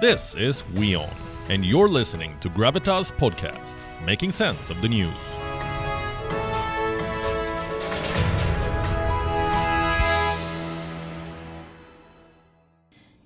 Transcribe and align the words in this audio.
This 0.00 0.34
is 0.34 0.64
WION, 0.74 1.08
and 1.50 1.64
you're 1.64 1.88
listening 1.88 2.36
to 2.40 2.50
Gravitas 2.50 3.12
Podcast, 3.12 3.76
making 4.04 4.32
sense 4.32 4.68
of 4.68 4.82
the 4.82 4.88
news. 4.88 5.14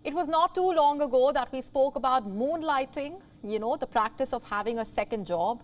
It 0.05 0.13
was 0.13 0.29
not 0.29 0.55
too 0.55 0.71
long 0.73 1.01
ago 1.01 1.33
that 1.33 1.51
we 1.53 1.63
spoke 1.63 1.97
about 1.97 2.29
moonlighting, 2.29 3.19
you 3.43 3.59
know, 3.59 3.77
the 3.79 3.87
practice 3.87 4.35
of 4.35 4.45
having 4.45 4.79
a 4.79 4.85
second 4.85 5.27
job. 5.27 5.63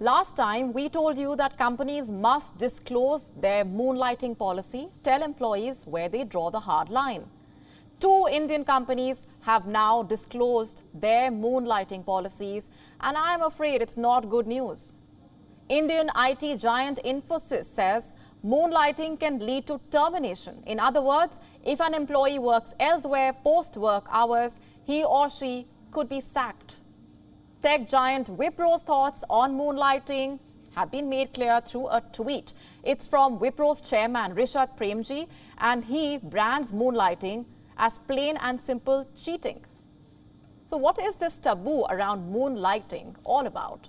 Last 0.00 0.34
time, 0.34 0.72
we 0.72 0.88
told 0.88 1.16
you 1.16 1.36
that 1.36 1.56
companies 1.56 2.10
must 2.10 2.58
disclose 2.58 3.30
their 3.40 3.64
moonlighting 3.64 4.36
policy, 4.36 4.88
tell 5.04 5.22
employees 5.22 5.84
where 5.86 6.08
they 6.08 6.24
draw 6.24 6.50
the 6.50 6.58
hard 6.58 6.88
line. 6.88 7.26
Two 8.04 8.28
Indian 8.30 8.66
companies 8.66 9.26
have 9.40 9.66
now 9.66 10.02
disclosed 10.02 10.82
their 10.92 11.30
moonlighting 11.30 12.04
policies, 12.04 12.68
and 13.00 13.16
I 13.16 13.32
am 13.32 13.40
afraid 13.40 13.80
it's 13.80 13.96
not 13.96 14.28
good 14.28 14.46
news. 14.46 14.92
Indian 15.70 16.10
IT 16.14 16.58
giant 16.58 17.00
Infosys 17.02 17.64
says 17.64 18.12
moonlighting 18.44 19.18
can 19.18 19.38
lead 19.38 19.66
to 19.68 19.80
termination. 19.90 20.62
In 20.66 20.78
other 20.78 21.00
words, 21.00 21.40
if 21.64 21.80
an 21.80 21.94
employee 21.94 22.38
works 22.38 22.74
elsewhere 22.78 23.32
post 23.42 23.78
work 23.78 24.06
hours, 24.10 24.58
he 24.84 25.02
or 25.02 25.30
she 25.30 25.66
could 25.90 26.10
be 26.10 26.20
sacked. 26.20 26.80
Tech 27.62 27.88
giant 27.88 28.26
Wipro's 28.26 28.82
thoughts 28.82 29.24
on 29.30 29.56
moonlighting 29.56 30.40
have 30.76 30.90
been 30.90 31.08
made 31.08 31.32
clear 31.32 31.62
through 31.62 31.88
a 31.88 32.02
tweet. 32.12 32.52
It's 32.82 33.06
from 33.06 33.38
Wipro's 33.38 33.80
chairman 33.80 34.34
Rishad 34.34 34.76
Premji, 34.76 35.26
and 35.56 35.86
he 35.86 36.18
brands 36.18 36.70
moonlighting 36.70 37.46
as 37.76 37.98
plain 38.00 38.36
and 38.40 38.60
simple 38.60 39.06
cheating. 39.16 39.64
So, 40.66 40.76
what 40.76 40.98
is 41.00 41.16
this 41.16 41.36
taboo 41.36 41.84
around 41.90 42.32
moonlighting 42.32 43.14
all 43.24 43.46
about? 43.46 43.88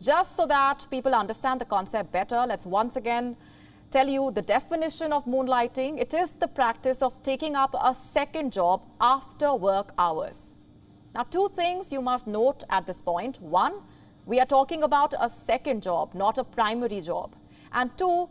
Just 0.00 0.36
so 0.36 0.46
that 0.46 0.86
people 0.90 1.14
understand 1.14 1.60
the 1.60 1.64
concept 1.64 2.12
better, 2.12 2.44
let's 2.46 2.66
once 2.66 2.96
again 2.96 3.36
tell 3.90 4.08
you 4.08 4.30
the 4.30 4.42
definition 4.42 5.12
of 5.12 5.24
moonlighting. 5.26 6.00
It 6.00 6.14
is 6.14 6.32
the 6.32 6.48
practice 6.48 7.02
of 7.02 7.22
taking 7.22 7.56
up 7.56 7.74
a 7.82 7.94
second 7.94 8.52
job 8.52 8.82
after 9.00 9.54
work 9.54 9.92
hours. 9.98 10.54
Now, 11.14 11.24
two 11.24 11.48
things 11.54 11.90
you 11.90 12.00
must 12.00 12.26
note 12.26 12.62
at 12.70 12.86
this 12.86 13.02
point. 13.02 13.40
One, 13.42 13.74
we 14.26 14.38
are 14.38 14.46
talking 14.46 14.82
about 14.84 15.12
a 15.18 15.28
second 15.28 15.82
job, 15.82 16.14
not 16.14 16.38
a 16.38 16.44
primary 16.44 17.00
job. 17.00 17.34
And 17.72 17.90
two, 17.98 18.28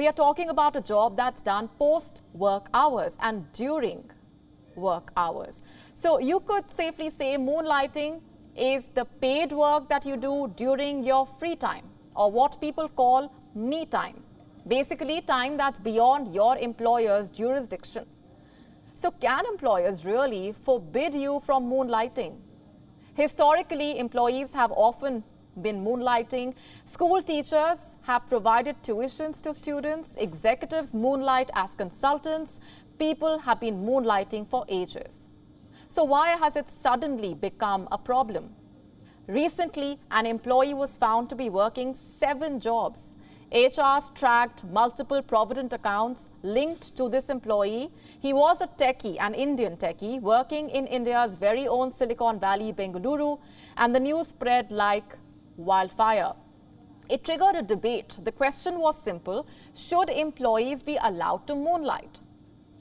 we 0.00 0.06
are 0.06 0.18
talking 0.18 0.48
about 0.48 0.76
a 0.76 0.80
job 0.80 1.14
that's 1.14 1.42
done 1.42 1.68
post 1.78 2.22
work 2.32 2.68
hours 2.72 3.18
and 3.20 3.52
during 3.52 4.02
work 4.74 5.10
hours. 5.14 5.62
So 5.92 6.18
you 6.18 6.40
could 6.40 6.70
safely 6.70 7.10
say 7.10 7.36
moonlighting 7.36 8.22
is 8.56 8.88
the 8.88 9.04
paid 9.04 9.52
work 9.52 9.90
that 9.90 10.06
you 10.06 10.16
do 10.16 10.52
during 10.56 11.04
your 11.04 11.26
free 11.26 11.54
time 11.54 11.84
or 12.16 12.30
what 12.30 12.58
people 12.62 12.88
call 12.88 13.30
me 13.54 13.84
time. 13.84 14.22
Basically, 14.66 15.20
time 15.20 15.58
that's 15.58 15.78
beyond 15.78 16.34
your 16.34 16.56
employer's 16.56 17.28
jurisdiction. 17.28 18.06
So, 18.94 19.10
can 19.10 19.44
employers 19.46 20.04
really 20.04 20.52
forbid 20.52 21.14
you 21.14 21.40
from 21.40 21.68
moonlighting? 21.70 22.36
Historically, 23.14 23.98
employees 23.98 24.52
have 24.52 24.72
often 24.72 25.24
been 25.60 25.84
moonlighting. 25.84 26.54
School 26.84 27.22
teachers 27.22 27.96
have 28.02 28.26
provided 28.26 28.82
tuitions 28.82 29.40
to 29.42 29.54
students. 29.54 30.16
Executives 30.16 30.94
moonlight 30.94 31.50
as 31.54 31.74
consultants. 31.74 32.60
People 32.98 33.38
have 33.40 33.60
been 33.60 33.84
moonlighting 33.84 34.46
for 34.48 34.64
ages. 34.68 35.26
So, 35.88 36.04
why 36.04 36.30
has 36.36 36.56
it 36.56 36.68
suddenly 36.68 37.34
become 37.34 37.88
a 37.90 37.98
problem? 37.98 38.50
Recently, 39.26 39.98
an 40.10 40.26
employee 40.26 40.74
was 40.74 40.96
found 40.96 41.28
to 41.30 41.36
be 41.36 41.48
working 41.48 41.94
seven 41.94 42.60
jobs. 42.60 43.16
HRs 43.52 44.14
tracked 44.14 44.64
multiple 44.64 45.22
Provident 45.22 45.72
accounts 45.72 46.30
linked 46.44 46.96
to 46.96 47.08
this 47.08 47.28
employee. 47.28 47.90
He 48.20 48.32
was 48.32 48.60
a 48.60 48.68
techie, 48.68 49.16
an 49.20 49.34
Indian 49.34 49.76
techie, 49.76 50.20
working 50.20 50.70
in 50.70 50.86
India's 50.86 51.34
very 51.34 51.66
own 51.66 51.90
Silicon 51.90 52.38
Valley, 52.38 52.72
Bengaluru, 52.72 53.40
and 53.76 53.92
the 53.92 53.98
news 53.98 54.28
spread 54.28 54.70
like 54.70 55.18
wildfire. 55.64 56.32
It 57.08 57.24
triggered 57.24 57.56
a 57.56 57.62
debate. 57.62 58.18
The 58.22 58.32
question 58.32 58.78
was 58.78 59.00
simple 59.02 59.46
Should 59.74 60.10
employees 60.10 60.82
be 60.82 60.96
allowed 61.02 61.46
to 61.48 61.54
moonlight? 61.54 62.20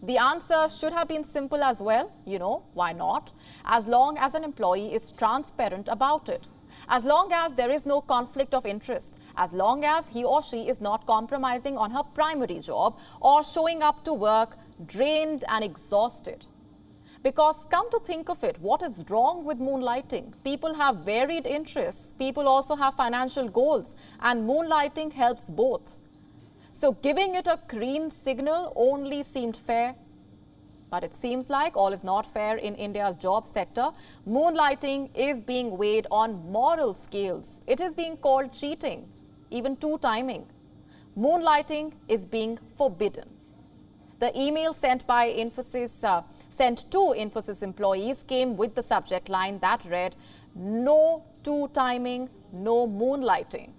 The 0.02 0.18
answer 0.18 0.70
should 0.70 0.94
have 0.94 1.08
been 1.08 1.24
simple 1.24 1.64
as 1.64 1.82
well. 1.82 2.12
You 2.26 2.40
know, 2.40 2.64
why 2.74 2.94
not? 2.94 3.32
As 3.66 3.88
long 3.88 4.18
as 4.18 4.34
an 4.34 4.44
employee 4.44 4.94
is 4.94 5.12
transparent 5.12 5.88
about 5.90 6.30
it. 6.30 6.48
As 6.88 7.04
long 7.04 7.32
as 7.34 7.56
there 7.56 7.70
is 7.70 7.86
no 7.86 8.00
conflict 8.02 8.54
of 8.54 8.66
interest, 8.66 9.20
as 9.36 9.52
long 9.52 9.84
as 9.84 10.08
he 10.08 10.24
or 10.24 10.42
she 10.42 10.70
is 10.70 10.80
not 10.80 11.06
compromising 11.06 11.78
on 11.78 11.92
her 11.92 12.04
primary 12.04 12.60
job 12.60 12.98
or 13.20 13.44
showing 13.44 13.84
up 13.84 14.04
to 14.06 14.14
work 14.14 14.58
drained 14.86 15.44
and 15.50 15.64
exhausted. 15.64 16.46
Because, 17.22 17.66
come 17.70 17.90
to 17.92 18.00
think 18.00 18.30
of 18.30 18.44
it, 18.46 18.58
what 18.60 18.82
is 18.82 19.04
wrong 19.10 19.44
with 19.44 19.60
moonlighting? 19.60 20.34
People 20.44 20.76
have 20.76 21.00
varied 21.00 21.46
interests, 21.46 22.14
people 22.18 22.48
also 22.48 22.76
have 22.76 22.94
financial 22.96 23.50
goals, 23.50 23.94
and 24.22 24.48
moonlighting 24.50 25.12
helps 25.12 25.50
both. 25.50 25.98
So, 26.72 26.94
giving 26.94 27.36
it 27.36 27.46
a 27.46 27.60
green 27.68 28.10
signal 28.10 28.72
only 28.76 29.24
seemed 29.24 29.58
fair. 29.58 29.96
But 30.90 31.04
it 31.04 31.14
seems 31.14 31.50
like 31.50 31.76
all 31.76 31.92
is 31.92 32.06
not 32.06 32.26
fair 32.26 32.56
in 32.56 32.74
India's 32.76 33.18
job 33.18 33.46
sector. 33.46 33.92
Moonlighting 34.28 35.10
is 35.14 35.42
being 35.42 35.78
weighed 35.78 36.08
on 36.10 36.50
moral 36.52 36.94
scales. 36.94 37.64
It 37.68 37.82
is 37.82 37.94
being 37.94 38.16
called 38.16 38.54
cheating, 38.54 39.10
even 39.52 39.76
two 39.76 39.98
timing. 39.98 40.48
Moonlighting 41.18 41.94
is 42.08 42.26
being 42.26 42.58
forbidden. 42.78 43.39
The 44.20 44.38
email 44.38 44.74
sent 44.74 45.08
by 45.08 45.32
Infosys, 45.32 46.04
uh, 46.04 46.24
sent 46.50 46.92
to 46.92 47.16
Infosys 47.18 47.64
employees, 47.64 48.24
came 48.24 48.58
with 48.58 48.76
the 48.76 48.84
subject 48.84 49.30
line 49.30 49.60
that 49.60 49.86
read, 49.86 50.16
"No 50.56 51.24
two 51.42 51.70
timing, 51.70 52.30
no 52.52 52.88
moonlighting." 52.88 53.72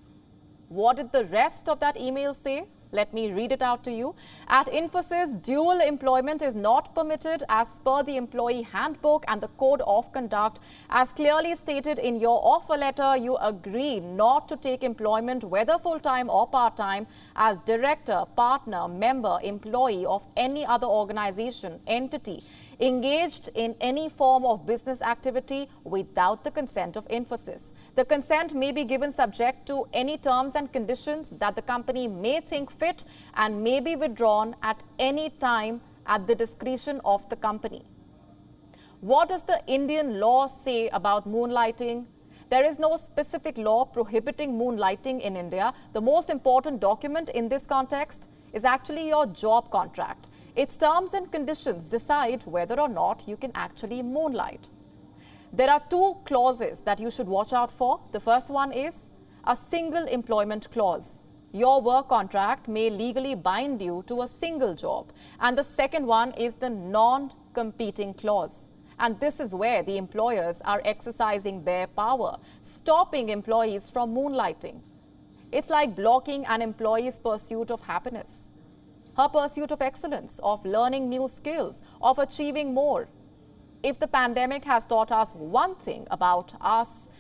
What 0.69 0.97
did 0.97 1.12
the 1.12 1.25
rest 1.27 1.69
of 1.69 1.81
that 1.81 1.97
email 1.97 2.33
say? 2.33 2.67
Let 2.93 3.15
me 3.15 3.33
read 3.33 3.53
it 3.53 3.62
out 3.62 3.84
to 3.84 3.93
you. 3.93 4.17
At 4.49 4.67
Infosys, 4.67 5.41
dual 5.41 5.81
employment 5.81 6.43
is 6.43 6.56
not 6.56 6.93
permitted 6.93 7.45
as 7.49 7.78
per 7.84 8.03
the 8.03 8.17
employee 8.17 8.62
handbook 8.62 9.25
and 9.28 9.41
the 9.41 9.47
code 9.49 9.81
of 9.87 10.12
conduct. 10.12 10.59
As 10.89 11.12
clearly 11.12 11.55
stated 11.55 12.01
in 12.01 12.19
your 12.19 12.41
offer 12.43 12.77
letter, 12.77 13.17
you 13.17 13.37
agree 13.37 14.01
not 14.01 14.49
to 14.49 14.56
take 14.56 14.83
employment, 14.83 15.45
whether 15.45 15.78
full 15.78 16.01
time 16.01 16.28
or 16.28 16.49
part 16.49 16.77
time, 16.77 17.06
as 17.37 17.59
director, 17.61 18.25
partner, 18.34 18.89
member, 18.89 19.39
employee 19.43 20.05
of 20.05 20.27
any 20.37 20.67
other 20.67 20.89
organization, 20.89 21.78
entity 21.87 22.43
engaged 22.81 23.51
in 23.55 23.75
any 23.81 24.09
form 24.09 24.45
of 24.45 24.67
business 24.67 25.03
activity 25.03 25.69
without 25.84 26.45
the 26.45 26.51
consent 26.51 26.97
of 26.97 27.07
Infosys. 27.09 27.72
The 27.95 28.05
consent 28.05 28.55
may 28.55 28.72
be 28.72 28.84
given 28.84 29.11
subject 29.11 29.67
to 29.67 29.87
any 29.93 30.17
terms 30.17 30.55
and 30.55 30.72
conditions 30.72 31.31
that 31.39 31.57
the 31.57 31.62
company 31.62 32.09
may 32.09 32.41
think 32.41 32.71
fit 32.81 33.05
and 33.35 33.63
may 33.63 33.79
be 33.81 33.95
withdrawn 33.97 34.57
at 34.63 34.83
any 34.99 35.31
time 35.31 35.81
at 36.07 36.27
the 36.27 36.35
discretion 36.35 37.01
of 37.05 37.29
the 37.29 37.37
company. 37.37 37.83
What 39.01 39.29
does 39.29 39.45
the 39.45 39.63
Indian 39.67 40.21
law 40.21 40.47
say 40.47 40.89
about 40.89 41.29
moonlighting? 41.29 42.07
There 42.51 42.65
is 42.65 42.79
no 42.79 42.97
specific 42.97 43.57
law 43.57 43.85
prohibiting 43.85 44.59
moonlighting 44.59 45.21
in 45.21 45.37
India. 45.37 45.73
The 45.93 46.01
most 46.01 46.31
important 46.31 46.81
document 46.81 47.31
in 47.31 47.49
this 47.49 47.67
context 47.67 48.29
is 48.53 48.65
actually 48.65 49.09
your 49.09 49.27
job 49.27 49.71
contract. 49.71 50.27
Its 50.57 50.77
terms 50.77 51.15
and 51.15 51.31
conditions 51.31 51.89
decide 51.89 52.43
whether 52.45 52.81
or 52.81 52.89
not 52.89 53.29
you 53.29 53.37
can 53.37 53.53
actually 53.55 54.03
moonlight. 54.03 54.69
There 55.53 55.71
are 55.71 55.83
two 55.89 56.16
clauses 56.25 56.81
that 56.83 57.01
you 57.01 57.10
should 57.10 57.28
watch 57.28 57.53
out 57.53 57.71
for. 57.71 58.01
The 58.13 58.21
first 58.21 58.51
one 58.51 58.72
is 58.72 59.09
a 59.45 59.54
single 59.57 60.07
employment 60.07 60.71
clause. 60.71 61.21
Your 61.53 61.81
work 61.81 62.09
contract 62.09 62.69
may 62.69 62.91
legally 62.91 63.35
bind 63.35 63.83
you 63.83 64.05
to 64.07 64.23
a 64.23 64.29
single 64.29 64.75
job. 64.75 65.13
And 65.41 65.59
the 65.59 65.65
second 65.65 66.07
one 66.07 66.33
is 66.33 66.55
the 66.55 66.71
non 66.71 67.33
competing 67.55 68.15
clause. 68.15 68.69
And 68.99 69.19
this 69.19 69.41
is 69.41 69.55
where 69.55 69.83
the 69.83 69.97
employers 69.97 70.61
are 70.65 70.83
exercising 70.85 71.65
their 71.65 71.87
power, 71.87 72.39
stopping 72.61 73.31
employees 73.31 73.91
from 73.91 74.15
moonlighting. 74.15 74.81
It's 75.51 75.71
like 75.71 75.97
blocking 75.97 76.45
an 76.47 76.63
employee's 76.63 77.19
pursuit 77.19 77.71
of 77.71 77.81
happiness 77.81 78.51
her 79.17 79.29
pursuit 79.29 79.71
of 79.71 79.83
excellence, 79.83 80.41
of 80.43 80.65
learning 80.65 81.09
new 81.09 81.29
skills, 81.29 81.83
of 82.01 82.19
achieving 82.19 82.73
more. 82.73 83.09
If 83.83 83.99
the 83.99 84.09
pandemic 84.09 84.65
has 84.65 84.85
taught 84.85 85.11
us 85.11 85.35
one 85.35 85.75
thing 85.75 86.07
about 86.11 86.55
us, 86.61 87.11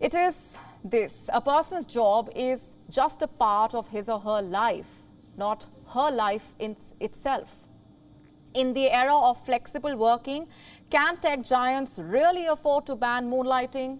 it 0.00 0.14
is 0.14 0.58
this 0.90 1.28
a 1.32 1.40
person's 1.40 1.84
job 1.84 2.30
is 2.34 2.74
just 2.90 3.22
a 3.22 3.26
part 3.26 3.74
of 3.74 3.88
his 3.88 4.08
or 4.08 4.20
her 4.20 4.42
life, 4.42 5.02
not 5.36 5.66
her 5.94 6.10
life 6.10 6.54
in 6.58 6.76
itself. 7.00 7.66
In 8.54 8.72
the 8.72 8.90
era 8.90 9.14
of 9.14 9.44
flexible 9.44 9.96
working, 9.96 10.46
can 10.88 11.16
tech 11.18 11.42
giants 11.42 11.98
really 11.98 12.46
afford 12.46 12.86
to 12.86 12.96
ban 12.96 13.30
moonlighting? 13.30 13.98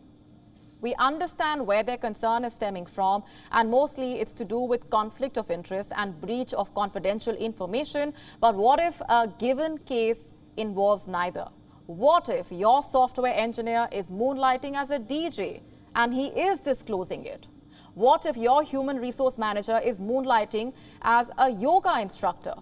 We 0.81 0.95
understand 0.95 1.67
where 1.67 1.83
their 1.83 1.97
concern 1.97 2.45
is 2.45 2.55
stemming 2.55 2.87
from, 2.87 3.25
and 3.51 3.71
mostly 3.71 4.21
it's 4.21 4.35
to 4.35 4.45
do 4.45 4.61
with 4.61 4.89
conflict 4.89 5.37
of 5.37 5.51
interest 5.51 5.93
and 5.97 6.21
breach 6.21 6.55
of 6.55 6.75
confidential 6.75 7.35
information. 7.35 8.15
But 8.41 8.55
what 8.55 8.81
if 8.81 9.01
a 9.09 9.29
given 9.39 9.79
case 9.79 10.33
involves 10.57 11.09
neither? 11.09 11.49
What 11.87 12.29
if 12.29 12.53
your 12.53 12.83
software 12.83 13.35
engineer 13.35 13.89
is 13.93 14.11
moonlighting 14.11 14.75
as 14.75 14.91
a 14.91 14.99
DJ 14.99 15.61
and 15.97 16.15
he 16.15 16.27
is 16.27 16.61
disclosing 16.61 17.25
it? 17.25 17.49
What 17.95 18.27
if 18.27 18.37
your 18.37 18.63
human 18.63 18.99
resource 18.99 19.39
manager 19.39 19.81
is 19.83 19.99
moonlighting 19.99 20.75
as 21.01 21.31
a 21.39 21.51
yoga 21.51 21.99
instructor 22.01 22.55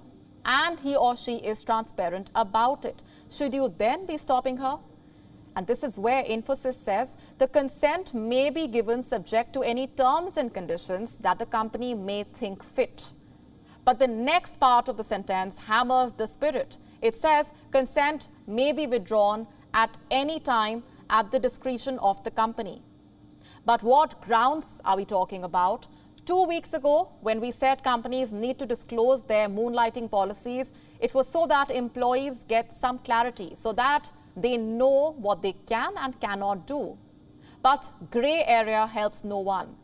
and 0.45 0.79
he 0.79 0.95
or 0.95 1.17
she 1.17 1.37
is 1.37 1.65
transparent 1.65 2.31
about 2.37 2.85
it? 2.85 3.03
Should 3.29 3.53
you 3.53 3.75
then 3.77 4.07
be 4.07 4.17
stopping 4.17 4.59
her? 4.59 4.79
And 5.57 5.67
this 5.67 5.83
is 5.83 5.99
where 5.99 6.23
Infosys 6.23 6.75
says 6.75 7.17
the 7.39 7.49
consent 7.49 8.15
may 8.15 8.51
be 8.51 8.69
given 8.69 9.03
subject 9.03 9.53
to 9.55 9.63
any 9.63 9.89
terms 9.89 10.37
and 10.37 10.55
conditions 10.55 11.17
that 11.19 11.39
the 11.41 11.47
company 11.47 11.95
may 11.95 12.23
think 12.23 12.63
fit. 12.63 13.13
But 13.85 13.99
the 13.99 14.09
next 14.09 14.59
part 14.59 14.89
of 14.89 14.97
the 14.97 15.05
sentence 15.05 15.59
hammers 15.59 16.13
the 16.13 16.27
spirit. 16.27 16.79
It 17.03 17.17
says 17.17 17.53
consent 17.73 18.29
may 18.47 18.73
be 18.73 18.87
withdrawn 18.87 19.49
at 19.75 19.99
any 20.11 20.39
time 20.39 20.85
at 21.11 21.33
the 21.33 21.39
discretion 21.39 21.99
of 21.99 22.23
the 22.23 22.31
company. 22.31 22.83
But 23.65 23.83
what 23.83 24.21
grounds 24.21 24.81
are 24.85 24.97
we 24.97 25.05
talking 25.05 25.43
about? 25.45 25.87
Two 26.27 26.45
weeks 26.45 26.75
ago, 26.75 27.11
when 27.21 27.41
we 27.41 27.51
said 27.51 27.83
companies 27.83 28.33
need 28.33 28.59
to 28.59 28.67
disclose 28.67 29.23
their 29.23 29.49
moonlighting 29.49 30.11
policies, 30.11 30.73
it 31.01 31.15
was 31.15 31.29
so 31.29 31.47
that 31.47 31.71
employees 31.71 32.45
get 32.49 32.75
some 32.75 32.99
clarity, 32.99 33.53
so 33.55 33.73
that 33.73 34.11
they 34.37 34.57
know 34.57 35.15
what 35.19 35.43
they 35.43 35.53
can 35.67 35.93
and 35.99 36.19
cannot 36.21 36.67
do. 36.67 36.99
But 37.63 37.91
grey 38.11 38.45
area 38.47 38.87
helps 38.87 39.25
no 39.25 39.39
one. 39.39 39.77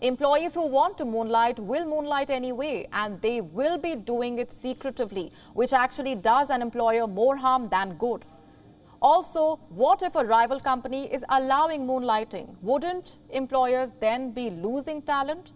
Employees 0.00 0.54
who 0.54 0.66
want 0.66 0.96
to 0.98 1.04
moonlight 1.04 1.58
will 1.58 1.84
moonlight 1.84 2.30
anyway, 2.30 2.88
and 2.92 3.20
they 3.20 3.40
will 3.40 3.76
be 3.76 3.94
doing 3.94 4.38
it 4.38 4.50
secretively, 4.50 5.30
which 5.52 5.72
actually 5.72 6.14
does 6.14 6.48
an 6.48 6.62
employer 6.62 7.06
more 7.06 7.36
harm 7.36 7.68
than 7.68 7.96
good. 7.96 8.24
Also, 9.02 9.56
what 9.70 10.02
if 10.02 10.14
a 10.14 10.24
rival 10.24 10.60
company 10.60 11.12
is 11.12 11.24
allowing 11.30 11.86
moonlighting? 11.86 12.54
Wouldn't 12.60 13.16
employers 13.30 13.92
then 13.98 14.32
be 14.32 14.50
losing 14.50 15.00
talent? 15.00 15.52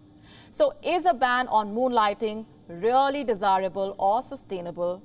So, 0.50 0.74
is 0.82 1.04
a 1.04 1.12
ban 1.12 1.48
on 1.48 1.74
moonlighting 1.74 2.46
really 2.68 3.22
desirable 3.22 3.94
or 3.98 4.22
sustainable? 4.22 5.02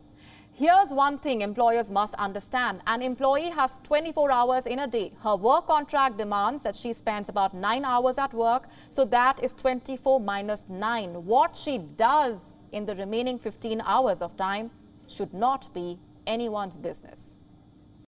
Here's 0.53 0.91
one 0.91 1.19
thing 1.19 1.41
employers 1.41 1.91
must 1.91 2.15
understand. 2.15 2.81
An 2.87 3.01
employee 3.01 3.49
has 3.49 3.79
24 3.83 4.31
hours 4.31 4.65
in 4.65 4.79
a 4.79 4.87
day. 4.87 5.11
Her 5.21 5.35
work 5.35 5.67
contract 5.67 6.17
demands 6.17 6.63
that 6.63 6.75
she 6.75 6.93
spends 6.93 7.29
about 7.29 7.53
9 7.53 7.85
hours 7.85 8.17
at 8.17 8.33
work, 8.33 8.67
so 8.89 9.05
that 9.05 9.43
is 9.43 9.53
24 9.53 10.19
minus 10.19 10.65
9. 10.67 11.25
What 11.25 11.57
she 11.57 11.77
does 11.77 12.63
in 12.71 12.85
the 12.85 12.95
remaining 12.95 13.37
15 13.37 13.81
hours 13.85 14.21
of 14.21 14.37
time 14.37 14.71
should 15.07 15.33
not 15.33 15.73
be 15.73 15.99
anyone's 16.25 16.77
business. 16.77 17.38